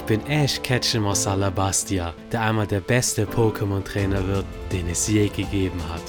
Ich 0.00 0.06
bin 0.06 0.26
Ash 0.26 0.60
Ketchum 0.62 1.06
aus 1.06 1.26
Alabastia, 1.26 2.14
der 2.32 2.40
einmal 2.40 2.66
der 2.66 2.80
beste 2.80 3.26
Pokémon-Trainer 3.26 4.26
wird, 4.26 4.46
den 4.72 4.88
es 4.88 5.06
je 5.06 5.28
gegeben 5.28 5.80
hat. 5.88 6.02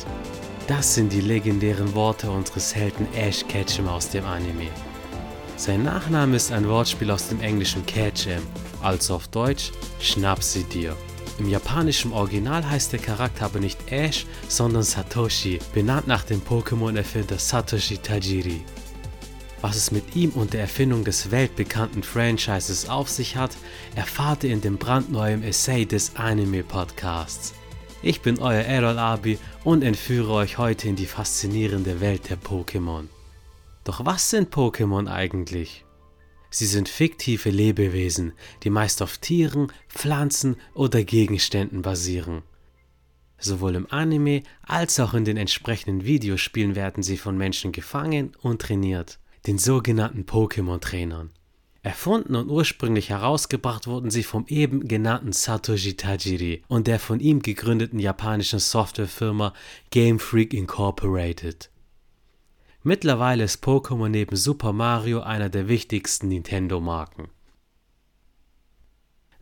Das 0.66 0.96
sind 0.96 1.12
die 1.12 1.20
legendären 1.20 1.94
Worte 1.94 2.32
unseres 2.32 2.74
Helden 2.74 3.06
Ash 3.14 3.46
Ketchum 3.46 3.90
aus 3.90 4.10
dem 4.10 4.26
Anime. 4.26 4.70
Sein 5.58 5.84
Nachname 5.84 6.38
ist 6.38 6.54
ein 6.54 6.68
Wortspiel 6.68 7.12
aus 7.12 7.28
dem 7.28 7.42
englischen 7.42 7.86
Ketchum, 7.86 8.42
also 8.82 9.16
auf 9.16 9.28
Deutsch 9.28 9.72
Schnapp 10.00 10.42
sie 10.42 10.64
dir. 10.64 10.96
Im 11.38 11.50
japanischen 11.50 12.14
Original 12.14 12.68
heißt 12.68 12.94
der 12.94 13.00
Charakter 13.00 13.46
aber 13.46 13.60
nicht 13.60 13.92
Ash, 13.92 14.26
sondern 14.48 14.84
Satoshi, 14.84 15.60
benannt 15.74 16.08
nach 16.08 16.24
dem 16.24 16.42
Pokémon-Erfinder 16.42 17.38
Satoshi 17.38 17.98
Tajiri. 17.98 18.62
Was 19.62 19.76
es 19.76 19.92
mit 19.92 20.16
ihm 20.16 20.32
und 20.32 20.54
der 20.54 20.62
Erfindung 20.62 21.04
des 21.04 21.30
weltbekannten 21.30 22.02
Franchises 22.02 22.90
auf 22.90 23.10
sich 23.10 23.36
hat, 23.36 23.56
erfahrt 23.96 24.44
ihr 24.44 24.54
in 24.54 24.62
dem 24.62 24.78
brandneuen 24.78 25.44
Essay 25.44 25.86
des 25.86 26.16
Anime 26.16 26.64
Podcasts. 26.64 27.54
Ich 28.02 28.22
bin 28.22 28.40
euer 28.40 28.64
Errol 28.64 28.98
Abi 28.98 29.38
und 29.64 29.84
entführe 29.84 30.34
euch 30.34 30.58
heute 30.58 30.88
in 30.88 30.96
die 30.96 31.06
faszinierende 31.06 32.02
Welt 32.02 32.32
der 32.32 32.40
Pokémon. 32.40 33.06
Doch 33.84 34.04
was 34.04 34.32
sind 34.32 34.52
Pokémon 34.52 35.08
eigentlich? 35.08 35.86
Sie 36.50 36.66
sind 36.66 36.90
fiktive 36.90 37.52
Lebewesen, 37.52 38.34
die 38.64 38.72
meist 38.72 39.04
auf 39.04 39.20
Tieren, 39.20 39.72
Pflanzen 39.90 40.58
oder 40.74 41.04
Gegenständen 41.04 41.84
basieren. 41.84 42.42
Sowohl 43.38 43.76
im 43.76 43.92
Anime 43.92 44.42
als 44.64 45.00
auch 45.00 45.14
in 45.14 45.24
den 45.24 45.38
entsprechenden 45.38 46.04
Videospielen 46.04 46.76
werden 46.76 47.04
sie 47.04 47.18
von 47.18 47.38
Menschen 47.38 47.72
gefangen 47.72 48.36
und 48.42 48.64
trainiert 48.64 49.21
den 49.48 49.58
sogenannten 49.58 50.24
Pokémon-Trainern. 50.26 51.32
Erfunden 51.84 52.36
und 52.36 52.50
ursprünglich 52.50 53.10
herausgebracht 53.10 53.88
wurden 53.88 54.12
sie 54.12 54.22
vom 54.22 54.46
eben 54.48 54.88
genannten 54.88 55.34
Satoshi 55.34 55.96
Tajiri 55.96 56.64
und 56.68 56.86
der 56.86 57.00
von 57.00 57.20
ihm 57.20 57.42
gegründeten 57.42 57.98
japanischen 57.98 58.60
Softwarefirma 58.60 59.54
Game 59.90 60.20
Freak 60.20 60.54
Incorporated. 60.54 61.72
Mittlerweile 62.84 63.44
ist 63.44 63.64
Pokémon 63.64 64.10
neben 64.10 64.36
Super 64.36 64.74
Mario 64.74 65.22
einer 65.22 65.50
der 65.50 65.68
wichtigsten 65.68 66.28
Nintendo-Marken. 66.28 67.30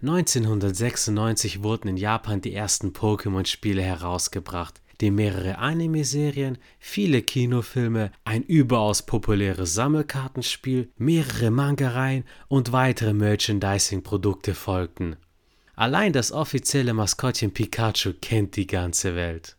1996 0.02 1.62
wurden 1.62 1.90
in 1.90 1.98
Japan 1.98 2.40
die 2.40 2.54
ersten 2.54 2.94
Pokémon-Spiele 2.94 3.82
herausgebracht, 3.82 4.82
dem 5.02 5.16
mehrere 5.16 5.58
Anime-Serien, 5.58 6.58
viele 6.80 7.22
Kinofilme, 7.22 8.11
ein 8.25 8.44
überaus 8.44 9.02
populäres 9.03 9.73
Sammelkartenspiel, 9.73 10.92
mehrere 10.97 11.52
Mangareien 11.52 12.25
und 12.47 12.72
weitere 12.72 13.14
Merchandising-Produkte 13.14 14.53
folgten. 14.53 15.16
Allein 15.75 16.11
das 16.11 16.33
offizielle 16.33 16.94
Maskottchen 16.94 17.53
Pikachu 17.53 18.14
kennt 18.22 18.58
die 18.58 18.67
ganze 18.67 19.16
Welt. 19.16 19.55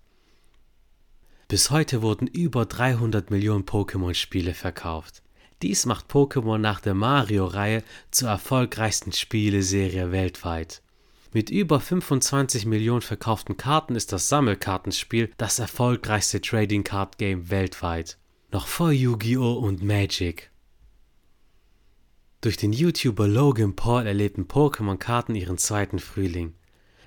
Bis 1.49 1.71
heute 1.71 2.03
wurden 2.03 2.27
über 2.27 2.67
300 2.67 3.31
Millionen 3.31 3.65
Pokémon-Spiele 3.65 4.55
verkauft. 4.55 5.23
Dies 5.63 5.85
macht 5.85 6.11
Pokémon 6.11 6.59
nach 6.59 6.81
der 6.81 6.95
Mario-Reihe 6.95 7.83
zur 8.11 8.29
erfolgreichsten 8.29 9.13
Spieleserie 9.13 10.13
weltweit. 10.13 10.83
Mit 11.33 11.49
über 11.49 11.79
25 11.79 12.67
Millionen 12.67 13.03
verkauften 13.03 13.57
Karten 13.57 13.95
ist 13.95 14.13
das 14.13 14.29
Sammelkartenspiel 14.29 15.31
das 15.37 15.61
erfolgreichste 15.61 16.41
Trading 16.41 16.83
Card 16.83 17.19
Game 17.19 17.51
weltweit. 17.51 18.19
Noch 18.51 18.67
vor 18.67 18.91
Yu-Gi-Oh! 18.91 19.53
und 19.53 19.81
Magic. 19.81 20.51
Durch 22.41 22.57
den 22.57 22.73
YouTuber 22.73 23.29
Logan 23.29 23.77
Paul 23.77 24.09
erlebten 24.09 24.47
Pokémon-Karten 24.47 25.37
ihren 25.37 25.57
zweiten 25.57 26.01
Frühling. 26.01 26.55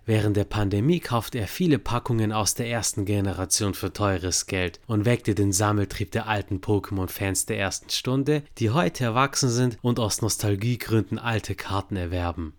Während 0.05 0.37
der 0.37 0.45
Pandemie 0.45 1.01
kaufte 1.01 1.39
er 1.39 1.47
viele 1.47 1.77
Packungen 1.77 2.31
aus 2.31 2.55
der 2.55 2.69
ersten 2.69 3.03
Generation 3.03 3.73
für 3.73 3.91
teures 3.91 4.45
Geld 4.45 4.79
und 4.87 5.03
weckte 5.03 5.35
den 5.35 5.51
Sammeltrieb 5.51 6.11
der 6.11 6.27
alten 6.27 6.59
Pokémon-Fans 6.59 7.45
der 7.47 7.59
ersten 7.59 7.89
Stunde, 7.89 8.43
die 8.57 8.69
heute 8.69 9.03
erwachsen 9.03 9.49
sind 9.49 9.77
und 9.81 9.99
aus 9.99 10.21
Nostalgiegründen 10.21 11.19
alte 11.19 11.55
Karten 11.55 11.97
erwerben. 11.97 12.53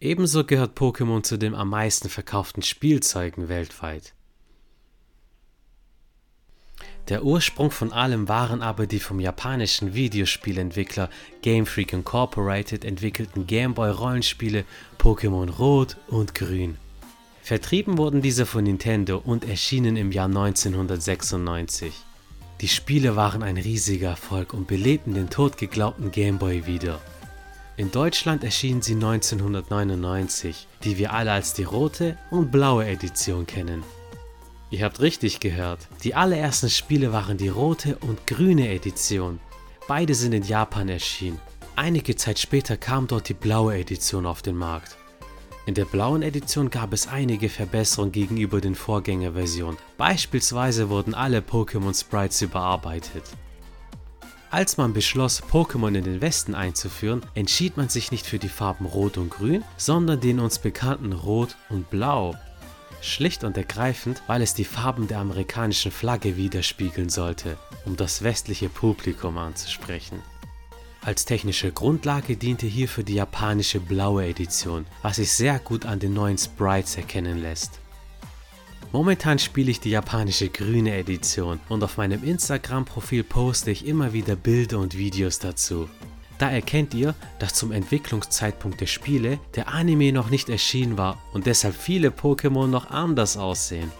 Ebenso 0.00 0.44
gehört 0.44 0.78
Pokémon 0.78 1.22
zu 1.22 1.38
den 1.38 1.54
am 1.54 1.70
meisten 1.70 2.08
verkauften 2.08 2.62
Spielzeugen 2.62 3.48
weltweit. 3.48 4.12
Der 7.08 7.24
Ursprung 7.24 7.70
von 7.70 7.92
allem 7.92 8.28
waren 8.28 8.62
aber 8.62 8.86
die 8.86 8.98
vom 8.98 9.20
japanischen 9.20 9.94
Videospielentwickler 9.94 11.08
Game 11.40 11.64
Freak 11.64 11.92
Incorporated 11.92 12.84
entwickelten 12.84 13.46
Gameboy-Rollenspiele 13.46 14.64
Pokémon 14.98 15.50
Rot 15.50 15.96
und 16.08 16.34
Grün. 16.34 16.76
Vertrieben 17.42 17.96
wurden 17.96 18.22
diese 18.22 18.44
von 18.44 18.64
Nintendo 18.64 19.18
und 19.18 19.48
erschienen 19.48 19.96
im 19.96 20.10
Jahr 20.10 20.26
1996. 20.26 21.92
Die 22.60 22.68
Spiele 22.68 23.14
waren 23.14 23.44
ein 23.44 23.56
riesiger 23.56 24.08
Erfolg 24.08 24.52
und 24.52 24.66
belebten 24.66 25.14
den 25.14 25.30
totgeglaubten 25.30 26.10
Gameboy 26.10 26.66
wieder. 26.66 27.00
In 27.78 27.90
Deutschland 27.90 28.42
erschienen 28.42 28.80
sie 28.80 28.94
1999, 28.94 30.66
die 30.82 30.96
wir 30.96 31.12
alle 31.12 31.32
als 31.32 31.52
die 31.52 31.64
rote 31.64 32.16
und 32.30 32.50
blaue 32.50 32.86
Edition 32.86 33.46
kennen. 33.46 33.82
Ihr 34.70 34.82
habt 34.82 35.00
richtig 35.00 35.40
gehört, 35.40 35.86
die 36.02 36.14
allerersten 36.14 36.70
Spiele 36.70 37.12
waren 37.12 37.36
die 37.36 37.48
rote 37.48 37.98
und 37.98 38.26
grüne 38.26 38.70
Edition. 38.70 39.40
Beide 39.86 40.14
sind 40.14 40.32
in 40.32 40.42
Japan 40.42 40.88
erschienen. 40.88 41.38
Einige 41.76 42.16
Zeit 42.16 42.38
später 42.38 42.78
kam 42.78 43.08
dort 43.08 43.28
die 43.28 43.34
blaue 43.34 43.74
Edition 43.76 44.24
auf 44.24 44.40
den 44.40 44.56
Markt. 44.56 44.96
In 45.66 45.74
der 45.74 45.84
blauen 45.84 46.22
Edition 46.22 46.70
gab 46.70 46.94
es 46.94 47.08
einige 47.08 47.50
Verbesserungen 47.50 48.12
gegenüber 48.12 48.62
den 48.62 48.74
Vorgängerversionen. 48.74 49.76
Beispielsweise 49.98 50.88
wurden 50.88 51.12
alle 51.12 51.40
Pokémon 51.40 51.98
Sprites 51.98 52.40
überarbeitet. 52.40 53.24
Als 54.50 54.76
man 54.76 54.92
beschloss, 54.92 55.42
Pokémon 55.42 55.94
in 55.96 56.04
den 56.04 56.20
Westen 56.20 56.54
einzuführen, 56.54 57.22
entschied 57.34 57.76
man 57.76 57.88
sich 57.88 58.12
nicht 58.12 58.26
für 58.26 58.38
die 58.38 58.48
Farben 58.48 58.86
Rot 58.86 59.18
und 59.18 59.30
Grün, 59.30 59.64
sondern 59.76 60.20
den 60.20 60.38
uns 60.38 60.58
bekannten 60.60 61.12
Rot 61.12 61.56
und 61.68 61.90
Blau. 61.90 62.36
Schlicht 63.00 63.44
und 63.44 63.56
ergreifend, 63.56 64.22
weil 64.26 64.42
es 64.42 64.54
die 64.54 64.64
Farben 64.64 65.08
der 65.08 65.18
amerikanischen 65.18 65.90
Flagge 65.90 66.36
widerspiegeln 66.36 67.08
sollte, 67.08 67.56
um 67.84 67.96
das 67.96 68.22
westliche 68.22 68.68
Publikum 68.68 69.36
anzusprechen. 69.36 70.22
Als 71.02 71.24
technische 71.24 71.70
Grundlage 71.70 72.36
diente 72.36 72.66
hierfür 72.66 73.04
die 73.04 73.14
japanische 73.14 73.80
blaue 73.80 74.26
Edition, 74.26 74.86
was 75.02 75.16
sich 75.16 75.32
sehr 75.32 75.58
gut 75.58 75.86
an 75.86 75.98
den 76.00 76.14
neuen 76.14 76.38
Sprites 76.38 76.96
erkennen 76.96 77.38
lässt. 77.40 77.80
Momentan 78.96 79.38
spiele 79.38 79.70
ich 79.70 79.78
die 79.78 79.90
japanische 79.90 80.48
grüne 80.48 80.96
Edition 80.96 81.60
und 81.68 81.84
auf 81.84 81.98
meinem 81.98 82.24
Instagram-Profil 82.24 83.24
poste 83.24 83.70
ich 83.70 83.86
immer 83.86 84.14
wieder 84.14 84.36
Bilder 84.36 84.78
und 84.78 84.96
Videos 84.96 85.38
dazu. 85.38 85.90
Da 86.38 86.48
erkennt 86.48 86.94
ihr, 86.94 87.14
dass 87.38 87.52
zum 87.52 87.72
Entwicklungszeitpunkt 87.72 88.80
der 88.80 88.86
Spiele 88.86 89.38
der 89.54 89.68
Anime 89.68 90.12
noch 90.12 90.30
nicht 90.30 90.48
erschienen 90.48 90.96
war 90.96 91.18
und 91.34 91.44
deshalb 91.44 91.74
viele 91.74 92.08
Pokémon 92.08 92.68
noch 92.68 92.88
anders 92.90 93.36
aussehen. 93.36 93.92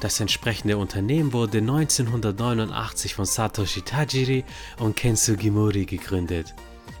Das 0.00 0.18
entsprechende 0.20 0.78
Unternehmen 0.78 1.34
wurde 1.34 1.58
1989 1.58 3.14
von 3.14 3.26
Satoshi 3.26 3.82
Tajiri 3.82 4.44
und 4.78 4.96
Ken 4.96 5.16
Sugimori 5.16 5.84
gegründet. 5.84 6.54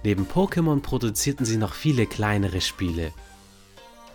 Neben 0.04 0.26
Pokémon 0.26 0.80
produzierten 0.80 1.46
sie 1.46 1.56
noch 1.56 1.72
viele 1.72 2.04
kleinere 2.04 2.60
Spiele. 2.60 3.10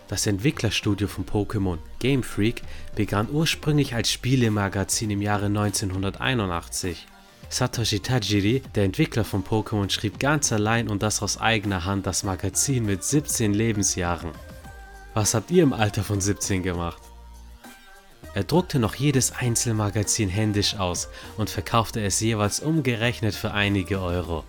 Das 0.08 0.26
Entwicklerstudio 0.26 1.06
von 1.06 1.26
Pokémon, 1.26 1.76
Game 1.98 2.22
Freak, 2.22 2.62
begann 2.96 3.28
ursprünglich 3.30 3.94
als 3.94 4.10
Spielemagazin 4.10 5.10
im 5.10 5.20
Jahre 5.20 5.46
1981. 5.46 7.06
Satoshi 7.50 8.00
Tajiri, 8.00 8.62
der 8.74 8.84
Entwickler 8.84 9.24
von 9.24 9.44
Pokémon, 9.44 9.90
schrieb 9.90 10.18
ganz 10.18 10.50
allein 10.50 10.88
und 10.88 11.02
das 11.02 11.22
aus 11.22 11.38
eigener 11.38 11.84
Hand 11.84 12.06
das 12.06 12.22
Magazin 12.22 12.86
mit 12.86 13.04
17 13.04 13.52
Lebensjahren. 13.52 14.30
Was 15.12 15.34
habt 15.34 15.50
ihr 15.50 15.62
im 15.62 15.74
Alter 15.74 16.02
von 16.02 16.22
17 16.22 16.62
gemacht? 16.62 17.02
Er 18.32 18.44
druckte 18.44 18.78
noch 18.78 18.94
jedes 18.94 19.32
Einzelmagazin 19.32 20.30
händisch 20.30 20.76
aus 20.76 21.08
und 21.36 21.50
verkaufte 21.50 22.00
es 22.00 22.20
jeweils 22.20 22.60
umgerechnet 22.60 23.34
für 23.34 23.52
einige 23.52 24.00
Euro. 24.00 24.44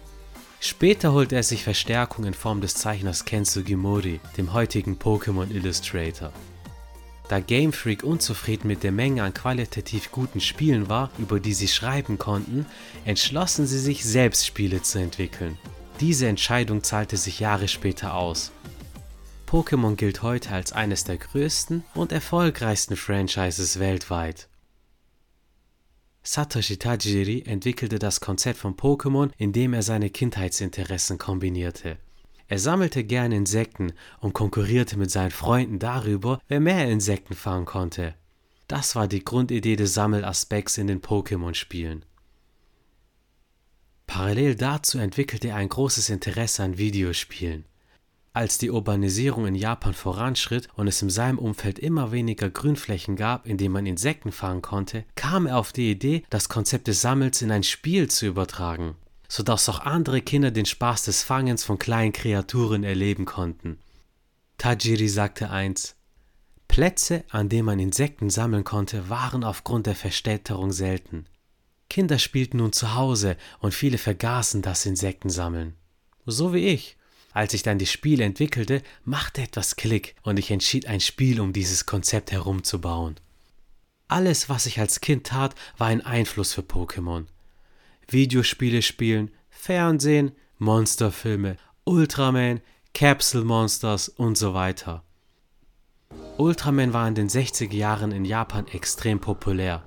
Später 0.62 1.14
holte 1.14 1.36
er 1.36 1.44
sich 1.44 1.64
Verstärkung 1.64 2.26
in 2.26 2.34
Form 2.34 2.60
des 2.60 2.76
Zeichners 2.76 3.24
Ken 3.24 3.46
Sugimori, 3.46 4.20
dem 4.36 4.52
heutigen 4.52 4.98
Pokémon 4.98 5.50
Illustrator. 5.50 6.34
Da 7.30 7.40
Game 7.40 7.72
Freak 7.72 8.04
unzufrieden 8.04 8.68
mit 8.68 8.84
der 8.84 8.92
Menge 8.92 9.24
an 9.24 9.34
qualitativ 9.34 10.12
guten 10.12 10.42
Spielen 10.42 10.90
war, 10.90 11.12
über 11.18 11.40
die 11.40 11.54
sie 11.54 11.68
schreiben 11.68 12.18
konnten, 12.18 12.66
entschlossen 13.06 13.68
sie 13.68 13.80
sich 13.80 14.04
selbst 14.04 14.46
Spiele 14.46 14.82
zu 14.82 15.00
entwickeln. 15.00 15.58
Diese 16.02 16.28
Entscheidung 16.28 16.84
zahlte 16.84 17.16
sich 17.16 17.40
Jahre 17.40 17.68
später 17.68 18.16
aus. 18.16 18.52
Pokémon 19.48 19.96
gilt 19.96 20.24
heute 20.24 20.52
als 20.52 20.74
eines 20.74 21.06
der 21.06 21.18
größten 21.18 21.84
und 21.94 22.12
erfolgreichsten 22.12 22.98
Franchises 22.98 23.80
weltweit. 23.80 24.49
Satoshi 26.32 26.78
Tajiri 26.78 27.42
entwickelte 27.48 27.98
das 27.98 28.22
Konzept 28.22 28.60
von 28.60 28.76
Pokémon, 28.76 29.32
indem 29.40 29.74
er 29.74 29.82
seine 29.82 30.12
Kindheitsinteressen 30.12 31.18
kombinierte. 31.18 31.98
Er 32.48 32.60
sammelte 32.60 33.04
gerne 33.04 33.36
Insekten 33.36 33.94
und 34.20 34.34
konkurrierte 34.34 34.96
mit 34.96 35.10
seinen 35.10 35.32
Freunden 35.32 35.80
darüber, 35.80 36.40
wer 36.48 36.60
mehr 36.60 36.88
Insekten 36.88 37.34
fangen 37.34 37.66
konnte. 37.66 38.14
Das 38.68 38.96
war 38.96 39.08
die 39.08 39.26
Grundidee 39.26 39.76
des 39.76 39.96
Sammelaspekts 39.96 40.78
in 40.78 40.86
den 40.86 41.02
Pokémon-Spielen. 41.02 42.06
Parallel 44.06 44.54
dazu 44.54 45.00
entwickelte 45.00 45.48
er 45.48 45.56
ein 45.56 45.70
großes 45.70 46.12
Interesse 46.12 46.62
an 46.62 46.78
Videospielen. 46.78 47.66
Als 48.32 48.60
die 48.60 48.70
Urbanisierung 48.70 49.48
in 49.48 49.56
Japan 49.56 49.94
voranschritt 49.94 50.70
und 50.76 50.88
es 50.88 51.02
in 51.02 51.10
seinem 51.10 51.40
Umfeld 51.40 51.80
immer 51.80 52.12
weniger 52.12 52.50
Grünflächen 52.50 53.16
gab, 53.16 53.48
in 53.48 53.58
denen 53.58 53.74
man 53.74 53.88
Insekten 53.88 54.32
fangen 54.32 54.62
konnte, 54.62 55.04
kam 55.16 55.48
er 55.48 55.58
auf 55.58 55.74
die 55.74 55.90
Idee, 55.90 56.24
das 56.30 56.48
Konzept 56.48 56.88
des 56.88 57.02
Sammels 57.02 57.42
in 57.42 57.52
ein 57.52 57.64
Spiel 57.64 58.10
zu 58.10 58.28
übertragen, 58.28 58.96
sodass 59.28 59.68
auch 59.68 59.80
andere 59.80 60.22
Kinder 60.22 60.52
den 60.52 60.68
Spaß 60.68 61.04
des 61.04 61.24
Fangens 61.24 61.64
von 61.64 61.80
kleinen 61.80 62.14
Kreaturen 62.14 62.84
erleben 62.84 63.26
konnten. 63.26 63.80
Tajiri 64.60 65.08
sagte 65.08 65.50
eins, 65.50 65.96
Plätze, 66.68 67.24
an 67.30 67.50
denen 67.50 67.66
man 67.66 67.80
Insekten 67.80 68.30
sammeln 68.30 68.64
konnte, 68.64 69.10
waren 69.10 69.44
aufgrund 69.44 69.88
der 69.88 69.96
Verstädterung 69.96 70.72
selten. 70.72 71.26
Kinder 71.90 72.20
spielten 72.20 72.58
nun 72.58 72.74
zu 72.74 72.94
Hause 72.94 73.38
und 73.60 73.74
viele 73.74 73.98
vergaßen 73.98 74.62
das 74.62 74.86
Insektensammeln. 74.86 75.74
So 76.28 76.54
wie 76.54 76.68
ich. 76.68 76.99
Als 77.32 77.54
ich 77.54 77.64
dann 77.64 77.78
die 77.78 77.86
Spiele 77.86 78.24
entwickelte, 78.24 78.82
machte 79.06 79.42
etwas 79.42 79.76
Klick 79.76 80.16
und 80.24 80.38
ich 80.40 80.52
entschied 80.52 80.88
ein 80.88 81.00
Spiel 81.00 81.40
um 81.40 81.54
dieses 81.54 81.86
Konzept 81.86 82.32
herumzubauen. 82.32 83.16
Alles, 84.08 84.50
was 84.50 84.66
ich 84.66 84.80
als 84.80 85.02
Kind 85.02 85.28
tat, 85.28 85.54
war 85.78 85.88
ein 85.88 86.06
Einfluss 86.06 86.54
für 86.54 86.62
Pokémon. 86.62 87.26
Videospiele 88.08 88.82
spielen, 88.82 89.32
Fernsehen, 89.50 90.32
Monsterfilme, 90.58 91.58
Ultraman, 91.84 92.62
Capsule 92.94 93.46
Monsters 93.46 94.10
und 94.10 94.36
so 94.36 94.54
weiter. 94.56 95.04
Ultraman 96.38 96.94
war 96.94 97.08
in 97.08 97.16
den 97.16 97.30
60er 97.30 97.76
Jahren 97.76 98.12
in 98.12 98.26
Japan 98.26 98.68
extrem 98.68 99.20
populär. 99.20 99.84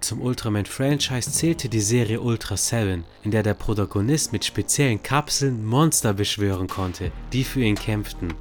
Zum 0.00 0.22
Ultraman-Franchise 0.22 1.30
zählte 1.30 1.68
die 1.68 1.80
Serie 1.80 2.22
Ultra 2.22 2.56
7, 2.56 3.04
in 3.22 3.30
der 3.30 3.42
der 3.42 3.52
Protagonist 3.52 4.32
mit 4.32 4.44
speziellen 4.44 5.02
Kapseln 5.02 5.64
Monster 5.64 6.14
beschwören 6.14 6.68
konnte, 6.68 7.12
die 7.34 7.44
für 7.44 7.60
ihn 7.60 7.74
kämpften. 7.74 8.32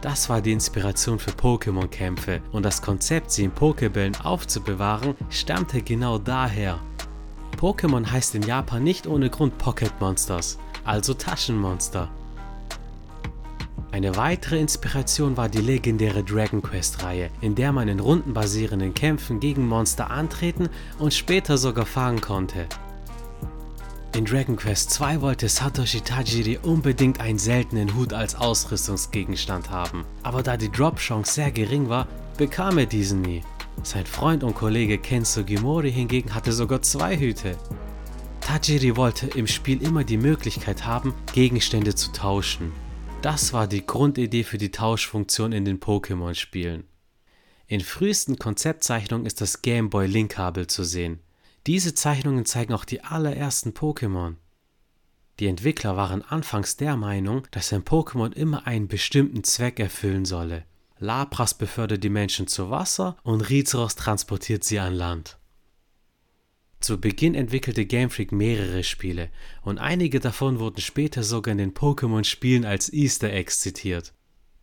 Das 0.00 0.28
war 0.28 0.40
die 0.40 0.52
Inspiration 0.52 1.20
für 1.20 1.30
Pokémon-Kämpfe 1.30 2.40
und 2.50 2.64
das 2.64 2.82
Konzept, 2.82 3.30
sie 3.30 3.44
in 3.44 3.52
Pokébällen 3.52 4.20
aufzubewahren, 4.20 5.14
stammte 5.30 5.82
genau 5.82 6.18
daher. 6.18 6.80
Pokémon 7.56 8.04
heißt 8.04 8.34
in 8.34 8.42
Japan 8.42 8.82
nicht 8.82 9.06
ohne 9.06 9.30
Grund 9.30 9.56
Pocket 9.58 9.92
Monsters, 10.00 10.58
also 10.84 11.14
Taschenmonster. 11.14 12.10
Eine 13.96 14.14
weitere 14.14 14.60
Inspiration 14.60 15.38
war 15.38 15.48
die 15.48 15.62
legendäre 15.62 16.22
Dragon 16.22 16.60
Quest-Reihe, 16.60 17.30
in 17.40 17.54
der 17.54 17.72
man 17.72 17.88
in 17.88 17.98
rundenbasierenden 17.98 18.92
Kämpfen 18.92 19.40
gegen 19.40 19.66
Monster 19.66 20.10
antreten 20.10 20.68
und 20.98 21.14
später 21.14 21.56
sogar 21.56 21.86
fangen 21.86 22.20
konnte. 22.20 22.66
In 24.14 24.26
Dragon 24.26 24.56
Quest 24.56 24.90
2 24.90 25.22
wollte 25.22 25.48
Satoshi 25.48 26.02
Tajiri 26.02 26.58
unbedingt 26.62 27.20
einen 27.20 27.38
seltenen 27.38 27.94
Hut 27.94 28.12
als 28.12 28.34
Ausrüstungsgegenstand 28.34 29.70
haben, 29.70 30.04
aber 30.22 30.42
da 30.42 30.58
die 30.58 30.70
Drop-Chance 30.70 31.32
sehr 31.32 31.50
gering 31.50 31.88
war, 31.88 32.06
bekam 32.36 32.76
er 32.76 32.84
diesen 32.84 33.22
nie. 33.22 33.40
Sein 33.82 34.04
Freund 34.04 34.44
und 34.44 34.54
Kollege 34.54 34.98
Ken 34.98 35.24
Sugimori 35.24 35.90
hingegen 35.90 36.34
hatte 36.34 36.52
sogar 36.52 36.82
zwei 36.82 37.16
Hüte. 37.16 37.56
Tajiri 38.42 38.94
wollte 38.94 39.26
im 39.28 39.46
Spiel 39.46 39.82
immer 39.82 40.04
die 40.04 40.18
Möglichkeit 40.18 40.84
haben, 40.84 41.14
Gegenstände 41.32 41.94
zu 41.94 42.12
tauschen. 42.12 42.72
Das 43.22 43.52
war 43.52 43.66
die 43.66 43.84
Grundidee 43.84 44.44
für 44.44 44.58
die 44.58 44.70
Tauschfunktion 44.70 45.52
in 45.52 45.64
den 45.64 45.80
Pokémon-Spielen. 45.80 46.84
In 47.66 47.80
frühesten 47.80 48.38
Konzeptzeichnungen 48.38 49.26
ist 49.26 49.40
das 49.40 49.62
Game 49.62 49.90
Boy 49.90 50.06
Link-Kabel 50.06 50.68
zu 50.68 50.84
sehen. 50.84 51.20
Diese 51.66 51.94
Zeichnungen 51.94 52.44
zeigen 52.44 52.72
auch 52.72 52.84
die 52.84 53.02
allerersten 53.02 53.70
Pokémon. 53.70 54.36
Die 55.40 55.48
Entwickler 55.48 55.96
waren 55.96 56.22
anfangs 56.22 56.76
der 56.76 56.96
Meinung, 56.96 57.48
dass 57.50 57.72
ein 57.72 57.82
Pokémon 57.82 58.32
immer 58.32 58.66
einen 58.66 58.86
bestimmten 58.86 59.42
Zweck 59.42 59.80
erfüllen 59.80 60.24
solle. 60.24 60.64
Lapras 60.98 61.54
befördert 61.54 62.04
die 62.04 62.08
Menschen 62.08 62.46
zu 62.46 62.70
Wasser 62.70 63.16
und 63.22 63.42
Rizeros 63.50 63.96
transportiert 63.96 64.64
sie 64.64 64.78
an 64.78 64.94
Land. 64.94 65.38
Zu 66.86 67.00
Beginn 67.00 67.34
entwickelte 67.34 67.84
Game 67.84 68.10
Freak 68.10 68.30
mehrere 68.30 68.84
Spiele 68.84 69.30
und 69.62 69.78
einige 69.78 70.20
davon 70.20 70.60
wurden 70.60 70.80
später 70.80 71.24
sogar 71.24 71.50
in 71.50 71.58
den 71.58 71.74
Pokémon-Spielen 71.74 72.64
als 72.64 72.92
Easter 72.92 73.32
Eggs 73.32 73.58
zitiert. 73.58 74.12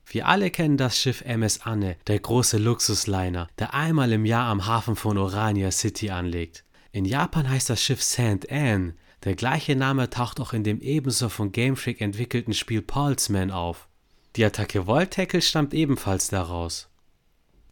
Wir 0.05 0.25
alle 0.29 0.49
kennen 0.49 0.77
das 0.77 0.97
Schiff 0.97 1.19
MS 1.25 1.59
Anne, 1.63 1.97
der 2.07 2.19
große 2.19 2.59
Luxusliner, 2.59 3.49
der 3.59 3.73
einmal 3.73 4.13
im 4.13 4.23
Jahr 4.23 4.47
am 4.47 4.65
Hafen 4.65 4.95
von 4.95 5.17
Orania 5.17 5.69
City 5.69 6.11
anlegt. 6.11 6.63
In 6.93 7.03
Japan 7.03 7.49
heißt 7.49 7.69
das 7.69 7.83
Schiff 7.83 8.01
St. 8.01 8.49
Anne. 8.49 8.95
Der 9.25 9.35
gleiche 9.35 9.75
Name 9.75 10.09
taucht 10.09 10.39
auch 10.39 10.53
in 10.53 10.63
dem 10.63 10.79
ebenso 10.79 11.27
von 11.27 11.51
Game 11.51 11.75
Freak 11.75 11.99
entwickelten 11.99 12.53
Spiel 12.53 12.81
Pulseman 12.81 13.51
auf. 13.51 13.89
Die 14.37 14.45
Attacke 14.45 14.87
Volt 14.87 15.11
Tackle 15.11 15.41
stammt 15.41 15.73
ebenfalls 15.73 16.29
daraus. 16.29 16.87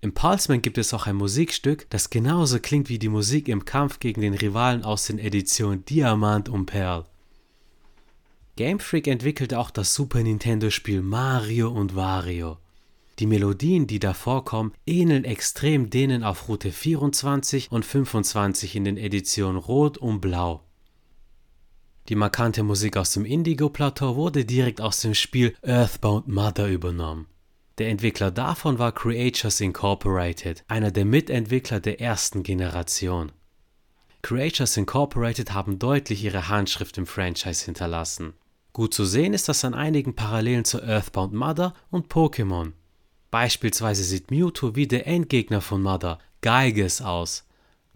Im 0.04 0.14
Pulseman 0.14 0.64
gibt 0.64 0.80
es 0.80 0.96
auch 0.96 1.06
ein 1.06 1.16
Musikstück, 1.16 1.88
das 1.92 2.10
genauso 2.10 2.60
klingt 2.60 2.90
wie 2.90 2.98
die 2.98 3.08
Musik 3.08 3.48
im 3.48 3.66
Kampf 3.66 4.00
gegen 4.00 4.22
den 4.22 4.34
Rivalen 4.34 4.84
aus 4.84 5.06
den 5.06 5.20
Editionen 5.20 5.86
Diamant 5.86 6.50
und 6.50 6.66
Perl. 6.66 7.06
Game 8.56 8.80
Freak 8.80 9.08
entwickelte 9.08 9.60
auch 9.60 9.70
das 9.70 9.94
Super 9.94 10.24
Nintendo-Spiel 10.24 11.04
Mario 11.04 11.70
und 11.70 11.96
Wario. 11.96 12.58
Die 13.20 13.28
Melodien, 13.28 13.86
die 13.86 14.00
da 14.00 14.16
vorkommen, 14.16 14.74
ähneln 14.88 15.24
extrem 15.24 15.92
denen 15.92 16.24
auf 16.24 16.50
Route 16.50 16.72
24 16.72 17.72
und 17.72 17.86
25 17.86 18.76
in 18.76 18.86
den 18.86 18.98
Editionen 18.98 19.62
Rot 19.62 20.00
und 20.00 20.20
Blau. 20.20 20.64
Die 22.10 22.16
markante 22.16 22.64
Musik 22.64 22.98
aus 22.98 23.14
dem 23.14 23.26
Indigo-Plateau 23.26 24.16
wurde 24.16 24.46
direkt 24.46 24.82
aus 24.82 25.02
dem 25.02 25.14
Spiel 25.14 25.56
Earthbound 25.62 26.28
Mother 26.28 26.68
übernommen. 26.68 27.28
Der 27.78 27.90
Entwickler 27.90 28.32
davon 28.32 28.80
war 28.80 28.92
Creatures 28.92 29.62
Incorporated, 29.62 30.64
einer 30.68 30.92
der 30.92 31.06
Mitentwickler 31.06 31.80
der 31.80 32.02
ersten 32.02 32.44
Generation. 32.44 33.32
Creatures 34.22 34.78
Incorporated 34.78 35.54
haben 35.54 35.80
deutlich 35.80 36.24
ihre 36.24 36.48
Handschrift 36.48 36.98
im 36.98 37.08
Franchise 37.08 37.66
hinterlassen. 37.66 38.34
Gut 38.74 38.94
zu 38.94 39.06
sehen 39.06 39.34
ist 39.34 39.50
das 39.50 39.66
an 39.66 39.74
einigen 39.74 40.16
Parallelen 40.16 40.64
zu 40.64 40.82
Earthbound 40.82 41.34
Mother 41.34 41.74
und 41.90 42.08
Pokémon. 42.08 42.74
Beispielsweise 43.32 44.04
sieht 44.04 44.32
Mewtwo 44.32 44.76
wie 44.76 44.88
der 44.88 45.08
Endgegner 45.08 45.62
von 45.62 45.82
Mother, 45.82 46.20
Geiges, 46.42 47.02
aus. 47.02 47.46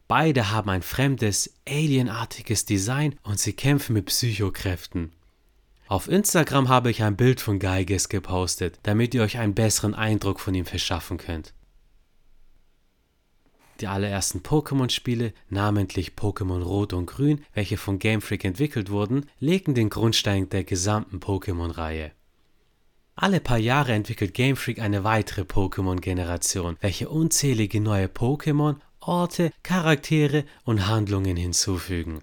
Beide 0.08 0.52
haben 0.52 0.70
ein 0.70 0.82
fremdes, 0.82 1.54
alienartiges 1.68 2.66
Design 2.66 3.16
und 3.24 3.40
sie 3.40 3.54
kämpfen 3.54 3.94
mit 3.94 4.06
Psychokräften. 4.06 5.12
Auf 5.88 6.08
Instagram 6.08 6.68
habe 6.68 6.90
ich 6.90 7.04
ein 7.04 7.16
Bild 7.16 7.40
von 7.40 7.60
Geiges 7.60 8.10
gepostet, 8.10 8.80
damit 8.84 9.14
ihr 9.14 9.22
euch 9.22 9.38
einen 9.38 9.54
besseren 9.54 9.94
Eindruck 9.94 10.40
von 10.40 10.56
ihm 10.56 10.66
verschaffen 10.66 11.18
könnt. 11.18 11.54
Die 13.82 13.88
allerersten 13.88 14.40
Pokémon-Spiele, 14.40 15.34
namentlich 15.50 16.14
Pokémon 16.18 16.64
Rot 16.64 16.94
und 16.94 17.06
Grün, 17.06 17.44
welche 17.54 17.78
von 17.78 18.00
Game 18.00 18.22
Freak 18.22 18.46
entwickelt 18.46 18.90
wurden, 18.90 19.28
legten 19.40 19.76
den 19.76 19.90
Grundstein 19.90 20.50
der 20.50 20.64
gesamten 20.64 21.20
Pokémon-Reihe. 21.20 22.12
Alle 23.16 23.40
paar 23.40 23.58
Jahre 23.58 23.94
entwickelt 23.94 24.34
Game 24.34 24.56
Freak 24.56 24.80
eine 24.80 25.04
weitere 25.04 25.42
Pokémon-Generation, 25.42 26.78
welche 26.82 27.10
unzählige 27.10 27.80
neue 27.80 28.08
Pokémon, 28.08 28.78
Orte, 29.02 29.52
Charaktere 29.62 30.46
und 30.64 30.88
Handlungen 30.88 31.38
hinzufügen. 31.38 32.22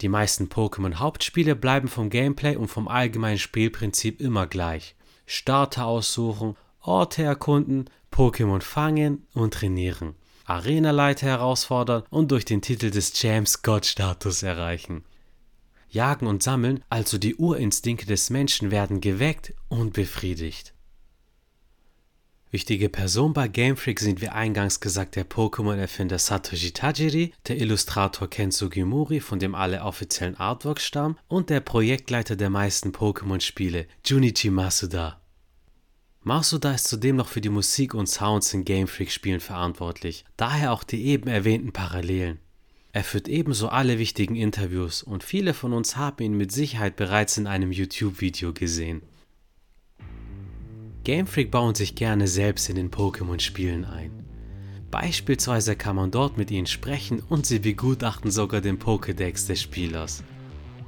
Die 0.00 0.08
meisten 0.08 0.48
Pokémon-Hauptspiele 0.48 1.54
bleiben 1.54 1.88
vom 1.88 2.10
Gameplay 2.10 2.56
und 2.56 2.68
vom 2.68 2.88
allgemeinen 2.88 3.38
Spielprinzip 3.38 4.20
immer 4.20 4.46
gleich. 4.46 4.96
Starter 5.26 5.86
aussuchen, 5.86 6.56
Orte 6.80 7.22
erkunden, 7.22 7.88
Pokémon 8.12 8.60
fangen 8.60 9.26
und 9.32 9.54
trainieren, 9.54 10.14
Arenaleiter 10.44 11.26
herausfordern 11.26 12.02
und 12.10 12.30
durch 12.30 12.44
den 12.44 12.60
Titel 12.60 12.90
des 12.90 13.20
James 13.20 13.52
Scott-Status 13.52 14.42
erreichen. 14.42 15.04
Jagen 15.88 16.26
und 16.26 16.42
Sammeln, 16.42 16.84
also 16.90 17.18
die 17.18 17.36
Urinstinkte 17.36 18.06
des 18.06 18.28
Menschen, 18.28 18.70
werden 18.70 19.00
geweckt 19.00 19.54
und 19.68 19.92
befriedigt. 19.92 20.73
Wichtige 22.54 22.88
Person 22.88 23.32
bei 23.32 23.48
Game 23.48 23.76
Freak 23.76 23.98
sind 23.98 24.20
wie 24.20 24.28
eingangs 24.28 24.78
gesagt 24.78 25.16
der 25.16 25.28
Pokémon-Erfinder 25.28 26.20
Satoshi 26.20 26.70
Tajiri, 26.70 27.32
der 27.48 27.60
Illustrator 27.60 28.30
Ken 28.30 28.52
Sugimori, 28.52 29.18
von 29.18 29.40
dem 29.40 29.56
alle 29.56 29.82
offiziellen 29.82 30.36
Artworks 30.36 30.84
stammen, 30.84 31.18
und 31.26 31.50
der 31.50 31.58
Projektleiter 31.58 32.36
der 32.36 32.50
meisten 32.50 32.92
Pokémon-Spiele, 32.92 33.86
Junichi 34.06 34.50
Masuda. 34.50 35.20
Masuda 36.22 36.74
ist 36.74 36.86
zudem 36.86 37.16
noch 37.16 37.26
für 37.26 37.40
die 37.40 37.48
Musik 37.48 37.92
und 37.92 38.06
Sounds 38.06 38.54
in 38.54 38.64
Game 38.64 38.86
Freak-Spielen 38.86 39.40
verantwortlich, 39.40 40.24
daher 40.36 40.72
auch 40.72 40.84
die 40.84 41.06
eben 41.06 41.28
erwähnten 41.28 41.72
Parallelen. 41.72 42.38
Er 42.92 43.02
führt 43.02 43.26
ebenso 43.26 43.68
alle 43.68 43.98
wichtigen 43.98 44.36
Interviews 44.36 45.02
und 45.02 45.24
viele 45.24 45.54
von 45.54 45.72
uns 45.72 45.96
haben 45.96 46.22
ihn 46.22 46.36
mit 46.36 46.52
Sicherheit 46.52 46.94
bereits 46.94 47.36
in 47.36 47.48
einem 47.48 47.72
YouTube-Video 47.72 48.52
gesehen. 48.52 49.02
Game 51.04 51.26
Freak 51.26 51.50
bauen 51.50 51.74
sich 51.74 51.94
gerne 51.94 52.26
selbst 52.26 52.70
in 52.70 52.76
den 52.76 52.90
Pokémon-Spielen 52.90 53.84
ein. 53.84 54.10
Beispielsweise 54.90 55.76
kann 55.76 55.96
man 55.96 56.10
dort 56.10 56.38
mit 56.38 56.50
ihnen 56.50 56.66
sprechen 56.66 57.22
und 57.28 57.44
sie 57.44 57.58
begutachten 57.58 58.30
sogar 58.30 58.62
den 58.62 58.78
Pokédex 58.78 59.46
des 59.46 59.60
Spielers. 59.60 60.24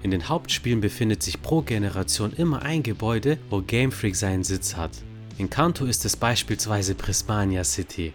In 0.02 0.10
den 0.10 0.26
Hauptspielen 0.26 0.80
befindet 0.80 1.22
sich 1.22 1.42
pro 1.42 1.60
Generation 1.60 2.32
immer 2.32 2.62
ein 2.62 2.82
Gebäude, 2.82 3.36
wo 3.50 3.60
Game 3.60 3.92
Freak 3.92 4.16
seinen 4.16 4.42
Sitz 4.42 4.74
hat. 4.74 4.92
In 5.36 5.50
Kanto 5.50 5.84
ist 5.84 6.06
es 6.06 6.16
beispielsweise 6.16 6.94
Prismania 6.94 7.62
City. 7.62 8.14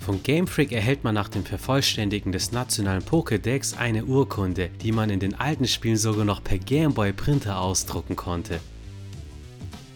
Von 0.00 0.20
Game 0.24 0.48
Freak 0.48 0.72
erhält 0.72 1.04
man 1.04 1.14
nach 1.14 1.28
dem 1.28 1.44
Vervollständigen 1.44 2.32
des 2.32 2.50
nationalen 2.50 3.04
Pokédex 3.04 3.76
eine 3.76 4.06
Urkunde, 4.06 4.70
die 4.82 4.90
man 4.90 5.08
in 5.08 5.20
den 5.20 5.34
alten 5.34 5.68
Spielen 5.68 5.98
sogar 5.98 6.24
noch 6.24 6.42
per 6.42 6.58
Gameboy 6.58 7.12
Printer 7.12 7.60
ausdrucken 7.60 8.16
konnte. 8.16 8.58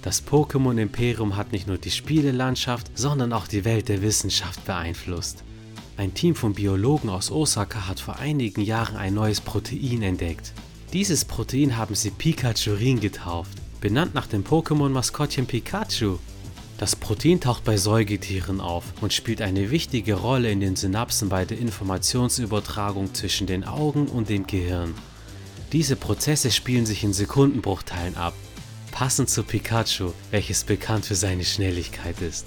Das 0.02 0.26
Pokémon 0.26 0.78
Imperium 0.78 1.36
hat 1.36 1.52
nicht 1.52 1.68
nur 1.68 1.78
die 1.78 1.92
Spielelandschaft, 1.92 2.90
sondern 2.96 3.32
auch 3.32 3.46
die 3.46 3.64
Welt 3.64 3.88
der 3.88 4.02
Wissenschaft 4.02 4.64
beeinflusst. 4.64 5.44
Ein 5.96 6.12
Team 6.12 6.34
von 6.34 6.54
Biologen 6.54 7.08
aus 7.08 7.30
Osaka 7.30 7.86
hat 7.86 8.00
vor 8.00 8.16
einigen 8.16 8.62
Jahren 8.62 8.96
ein 8.96 9.14
neues 9.14 9.40
Protein 9.40 10.02
entdeckt. 10.02 10.54
Dieses 10.92 11.24
Protein 11.24 11.76
haben 11.76 11.94
sie 11.94 12.10
Pikachurin 12.10 12.98
getauft, 12.98 13.56
benannt 13.80 14.12
nach 14.12 14.26
dem 14.26 14.42
Pokémon-Maskottchen 14.42 15.46
Pikachu. 15.46 16.18
Das 16.78 16.96
Protein 16.96 17.38
taucht 17.38 17.62
bei 17.62 17.76
Säugetieren 17.76 18.60
auf 18.60 18.82
und 19.02 19.12
spielt 19.12 19.40
eine 19.40 19.70
wichtige 19.70 20.14
Rolle 20.14 20.50
in 20.50 20.58
den 20.58 20.74
Synapsen 20.74 21.28
bei 21.28 21.44
der 21.44 21.60
Informationsübertragung 21.60 23.14
zwischen 23.14 23.46
den 23.46 23.62
Augen 23.62 24.08
und 24.08 24.28
dem 24.28 24.48
Gehirn. 24.48 24.94
Diese 25.72 25.94
Prozesse 25.94 26.50
spielen 26.50 26.86
sich 26.86 27.04
in 27.04 27.12
Sekundenbruchteilen 27.12 28.16
ab, 28.16 28.34
passend 29.02 29.28
zu 29.28 29.42
Pikachu, 29.42 30.12
welches 30.30 30.62
bekannt 30.62 31.06
für 31.06 31.16
seine 31.16 31.44
Schnelligkeit 31.44 32.20
ist. 32.20 32.46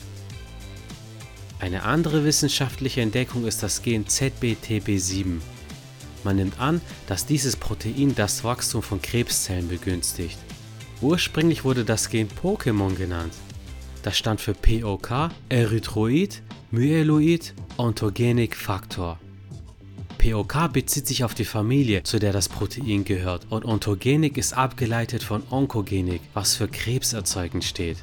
Eine 1.60 1.84
andere 1.84 2.24
wissenschaftliche 2.24 3.02
Entdeckung 3.02 3.46
ist 3.46 3.62
das 3.62 3.82
Gen 3.82 4.06
ZBTB7. 4.06 5.42
Man 6.24 6.38
nimmt 6.38 6.58
an, 6.58 6.80
dass 7.08 7.26
dieses 7.26 7.58
Protein 7.58 8.16
das 8.16 8.46
Wachstum 8.46 8.82
von 8.82 9.02
Krebszellen 9.02 9.68
begünstigt. 9.68 10.38
Ursprünglich 11.02 11.66
wurde 11.66 11.84
das 11.84 12.08
Gen 12.08 12.30
Pokémon 12.30 12.96
genannt. 12.96 13.34
Das 14.02 14.18
stand 14.18 14.40
für 14.40 14.54
POK, 14.54 15.32
Erythroid, 15.50 16.42
Myeloid, 16.72 17.54
Ontogenic 17.76 18.56
Factor. 18.56 19.20
POK 20.26 20.74
bezieht 20.74 21.06
sich 21.06 21.24
auf 21.24 21.36
die 21.36 21.46
Familie, 21.46 22.02
zu 22.02 22.18
der 22.18 22.34
das 22.34 22.50
Protein 22.50 23.06
gehört, 23.06 23.46
und 23.52 23.64
Ontogenic 23.64 24.38
ist 24.38 24.54
abgeleitet 24.54 25.22
von 25.22 25.44
Onkogenik, 25.52 26.20
was 26.34 26.56
für 26.56 26.68
krebserzeugend 26.68 27.64
steht. 27.64 27.98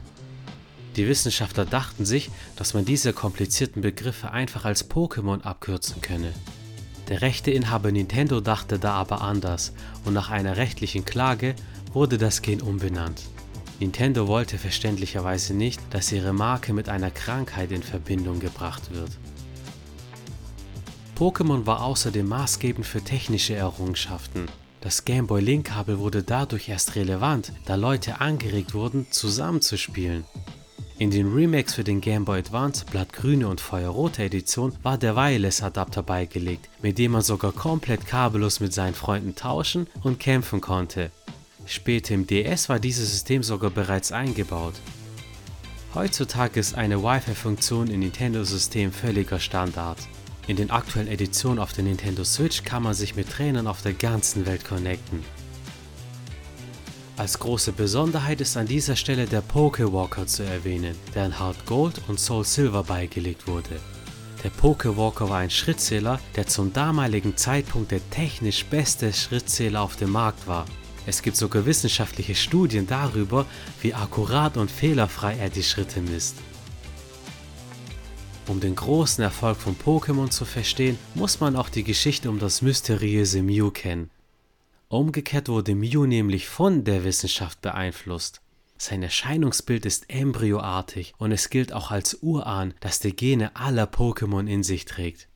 Die 0.95 1.09
Wissenschaftler 1.09 1.65
dachten 1.65 2.05
sich, 2.05 2.31
dass 2.55 2.75
man 2.75 2.85
diese 2.85 3.13
komplizierten 3.13 3.83
Begriffe 3.83 4.31
einfach 4.31 4.65
als 4.65 4.89
Pokémon 4.89 5.43
abkürzen 5.43 6.01
könne. 6.01 6.33
Der 7.09 7.23
Rechteinhaber 7.23 7.91
Nintendo 7.91 8.41
dachte 8.41 8.79
da 8.79 8.93
aber 8.93 9.23
anders 9.23 9.73
und 10.05 10.15
nach 10.15 10.31
einer 10.31 10.57
rechtlichen 10.57 11.05
Klage 11.05 11.57
wurde 11.93 12.19
das 12.19 12.41
Gen 12.41 12.63
umbenannt. 12.63 13.23
Nintendo 13.81 14.29
wollte 14.29 14.59
verständlicherweise 14.59 15.55
nicht, 15.55 15.81
dass 15.91 16.13
ihre 16.13 16.33
Marke 16.33 16.73
mit 16.73 16.89
einer 16.89 17.11
Krankheit 17.11 17.73
in 17.73 17.83
Verbindung 17.83 18.39
gebracht 18.39 18.95
wird. 18.95 19.11
Pokémon 21.23 21.67
war 21.67 21.85
außerdem 21.85 22.27
maßgebend 22.27 22.85
für 22.85 23.01
technische 23.01 23.55
Errungenschaften. 23.55 24.49
Das 24.81 25.05
Game 25.05 25.29
Boy 25.29 25.41
Link 25.41 25.67
Kabel 25.67 26.01
wurde 26.01 26.25
dadurch 26.25 26.69
erst 26.69 26.97
relevant, 26.97 27.53
da 27.65 27.77
Leute 27.77 28.21
angeregt 28.21 28.75
wurden, 28.75 29.07
zusammenzuspielen. 29.09 30.25
In 30.99 31.13
den 31.13 31.33
Remakes 31.33 31.75
für 31.75 31.85
den 31.85 32.01
Game 32.01 32.25
Boy 32.25 32.41
Advance 32.41 32.85
Blattgrüne 32.91 33.47
und 33.47 33.61
Feuerrote 33.61 34.25
Edition 34.25 34.73
war 34.83 34.99
der 34.99 35.15
Wireless-Adapter 35.15 36.03
beigelegt, 36.03 36.69
mit 36.83 36.99
dem 36.99 37.13
man 37.13 37.23
sogar 37.23 37.53
komplett 37.53 38.05
kabellos 38.05 38.59
mit 38.59 38.75
seinen 38.75 38.95
Freunden 38.95 39.37
tauschen 39.37 39.87
und 40.03 40.19
kämpfen 40.19 40.61
konnte. 40.61 41.13
Später 41.67 42.15
im 42.15 42.27
DS 42.27 42.69
war 42.69 42.81
dieses 42.81 43.13
System 43.13 43.45
sogar 43.45 43.71
bereits 43.71 44.11
eingebaut. 44.11 44.75
Heutzutage 45.95 46.59
ist 46.59 46.75
eine 46.75 47.01
Wi-Fi-Funktion 47.01 47.87
in 47.87 48.01
Nintendo-Systemen 48.01 48.93
völliger 48.93 49.39
Standard. 49.39 49.99
In 50.49 50.57
den 50.57 50.71
aktuellen 50.71 51.09
Editionen 51.09 51.61
auf 51.61 51.73
der 51.73 51.85
Nintendo 51.85 52.25
Switch 52.25 52.65
kann 52.65 52.83
man 52.83 52.95
sich 52.95 53.15
mit 53.15 53.31
Trainern 53.31 53.69
auf 53.69 53.83
der 53.83 53.93
ganzen 53.93 54.45
Welt 54.45 54.65
connecten. 54.65 55.23
Als 57.17 57.39
große 57.39 57.73
Besonderheit 57.73 58.41
ist 58.41 58.57
an 58.57 58.67
dieser 58.67 58.97
Stelle 58.97 59.27
der 59.27 59.43
Pokewalker 59.43 60.27
zu 60.27 60.43
erwähnen, 60.43 60.97
der 61.15 61.27
in 61.27 61.39
Heart 61.39 61.67
Gold 61.67 62.01
und 62.09 62.19
Soul 62.19 62.45
Silver 62.45 62.83
beigelegt 62.83 63.47
wurde. 63.47 63.79
Der 64.43 64.51
Pokewalker 64.51 65.29
war 65.29 65.39
ein 65.39 65.51
Schrittzähler, 65.51 66.19
der 66.35 66.49
zum 66.49 66.73
damaligen 66.73 67.37
Zeitpunkt 67.37 67.93
der 67.93 68.01
technisch 68.11 68.65
beste 68.65 69.13
Schrittzähler 69.13 69.81
auf 69.83 69.95
dem 69.95 70.11
Markt 70.11 70.49
war. 70.49 70.65
Es 71.07 71.23
gibt 71.23 71.37
sogar 71.37 71.67
wissenschaftliche 71.67 72.35
Studien 72.35 72.89
darüber, 72.89 73.47
wie 73.81 73.95
akkurat 73.95 74.57
und 74.57 74.71
fehlerfrei 74.71 75.37
er 75.37 75.51
die 75.51 75.63
Schritte 75.63 76.01
misst. 76.01 76.37
Um 78.49 78.59
den 78.59 78.75
großen 78.75 79.23
Erfolg 79.23 79.57
von 79.57 79.77
Pokémon 79.77 80.29
zu 80.29 80.45
verstehen, 80.45 80.99
muss 81.15 81.39
man 81.39 81.55
auch 81.55 81.69
die 81.69 81.85
Geschichte 81.85 82.29
um 82.29 82.41
das 82.41 82.61
mysteriöse 82.61 83.41
Mew 83.41 83.71
kennen. 83.71 84.11
Umgekehrt 84.89 85.49
wurde 85.49 85.77
Mew 85.77 86.07
nämlich 86.07 86.49
von 86.49 86.83
der 86.83 87.05
Wissenschaft 87.05 87.63
beeinflusst. 87.63 88.41
Sein 88.77 89.05
Erscheinungsbild 89.05 89.87
ist 89.87 90.11
embryoartig 90.11 91.15
und 91.19 91.31
es 91.31 91.51
gilt 91.51 91.73
auch 91.73 91.93
als 91.93 92.19
Urahn, 92.21 92.75
das 92.81 92.99
die 92.99 93.15
Gene 93.15 93.55
aller 93.55 93.85
Pokémon 93.85 94.49
in 94.49 94.65
sich 94.65 94.87
trägt. 94.87 95.29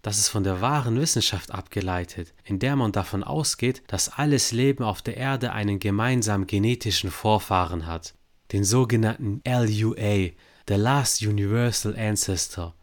Das 0.00 0.18
ist 0.18 0.28
von 0.28 0.44
der 0.44 0.60
wahren 0.60 1.00
Wissenschaft 1.00 1.50
abgeleitet, 1.50 2.34
in 2.44 2.60
der 2.60 2.76
man 2.76 2.92
davon 2.92 3.24
ausgeht, 3.24 3.82
dass 3.88 4.08
alles 4.08 4.52
Leben 4.52 4.84
auf 4.84 5.02
der 5.02 5.16
Erde 5.16 5.52
einen 5.52 5.80
gemeinsamen 5.80 6.46
genetischen 6.46 7.10
Vorfahren 7.10 7.86
hat, 7.86 8.14
den 8.52 8.62
sogenannten 8.62 9.42
LUA, 9.44 10.30
The 10.68 10.74
Last 10.74 11.22
Universal 11.22 11.96
Ancestor, 11.96 12.74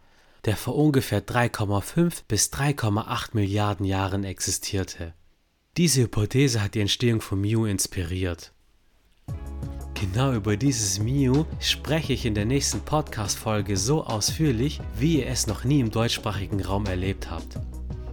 der 0.46 0.58
vor 0.58 0.76
ungefähr 0.76 1.26
3,5 1.26 2.24
bis 2.28 2.52
3,8 2.52 3.30
Milliarden 3.34 3.86
Jahren 3.86 4.24
existierte. 4.24 5.14
Diese 5.78 6.02
Hypothese 6.02 6.62
hat 6.62 6.76
die 6.76 6.82
Entstehung 6.82 7.22
von 7.22 7.40
Mew 7.40 7.66
inspiriert. 7.66 8.52
Genau 9.94 10.34
über 10.34 10.58
dieses 10.58 11.00
Mew 11.00 11.46
spreche 11.60 12.14
ich 12.14 12.26
in 12.26 12.34
der 12.34 12.46
nächsten 12.46 12.82
Podcast-Folge 12.82 13.78
so 13.78 14.04
ausführlich, 14.04 14.80
wie 14.98 15.20
ihr 15.20 15.28
es 15.28 15.48
noch 15.48 15.64
nie 15.64 15.80
im 15.80 15.92
deutschsprachigen 15.92 16.62
Raum 16.64 16.86
erlebt 16.86 17.30
habt. 17.30 17.60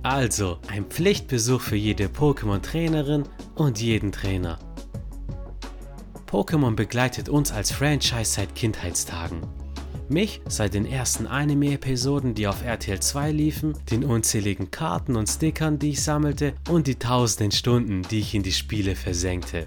Also, 0.02 0.58
ein 0.68 0.84
Pflichtbesuch 0.84 1.60
für 1.60 1.76
jede 1.76 2.06
Pokémon-Trainerin 2.06 3.24
und 3.56 3.80
jeden 3.80 4.12
Trainer. 4.12 4.58
Pokémon 6.26 6.74
begleitet 6.74 7.28
uns 7.28 7.52
als 7.52 7.70
Franchise 7.70 8.32
seit 8.32 8.54
Kindheitstagen. 8.54 9.40
Mich 10.08 10.40
seit 10.48 10.74
den 10.74 10.86
ersten 10.86 11.26
Anime-Episoden, 11.26 12.34
die 12.34 12.46
auf 12.46 12.64
RTL 12.64 13.00
2 13.00 13.32
liefen, 13.32 13.74
den 13.90 14.04
unzähligen 14.04 14.70
Karten 14.70 15.16
und 15.16 15.28
Stickern, 15.28 15.78
die 15.78 15.90
ich 15.90 16.02
sammelte 16.02 16.54
und 16.68 16.86
die 16.86 16.94
tausenden 16.96 17.50
Stunden, 17.50 18.02
die 18.02 18.20
ich 18.20 18.34
in 18.34 18.42
die 18.42 18.52
Spiele 18.52 18.94
versenkte. 18.94 19.66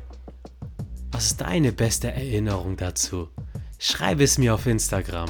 Was 1.11 1.27
ist 1.27 1.41
deine 1.41 1.71
beste 1.71 2.11
Erinnerung 2.11 2.77
dazu? 2.77 3.27
Schreibe 3.77 4.23
es 4.23 4.37
mir 4.37 4.53
auf 4.53 4.65
Instagram. 4.65 5.29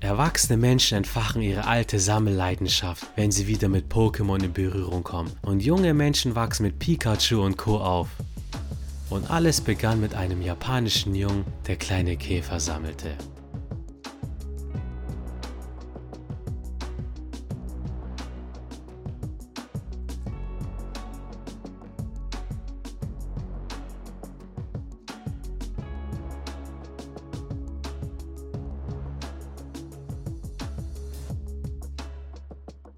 Erwachsene 0.00 0.56
Menschen 0.56 0.96
entfachen 0.96 1.42
ihre 1.42 1.66
alte 1.66 1.98
Sammelleidenschaft, 1.98 3.06
wenn 3.16 3.30
sie 3.30 3.46
wieder 3.46 3.68
mit 3.68 3.92
Pokémon 3.92 4.42
in 4.42 4.54
Berührung 4.54 5.02
kommen. 5.02 5.30
Und 5.42 5.62
junge 5.62 5.92
Menschen 5.92 6.34
wachsen 6.34 6.62
mit 6.62 6.78
Pikachu 6.78 7.42
und 7.42 7.58
Co. 7.58 7.78
auf. 7.78 8.08
Und 9.10 9.28
alles 9.28 9.60
begann 9.60 10.00
mit 10.00 10.14
einem 10.14 10.40
japanischen 10.40 11.14
Jungen, 11.16 11.44
der 11.66 11.76
kleine 11.76 12.16
Käfer 12.16 12.60
sammelte. 12.60 13.16